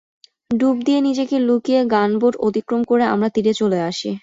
[0.51, 4.11] ডুব দিয়ে নিজেকে লুকিয়ে গানবোট অতিক্রম করে আমরা তীরে চলে আসি।